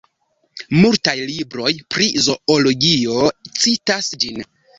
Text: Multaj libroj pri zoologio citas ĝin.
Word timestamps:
Multaj 0.77 1.13
libroj 1.31 1.73
pri 1.97 2.07
zoologio 2.29 3.19
citas 3.61 4.11
ĝin. 4.27 4.43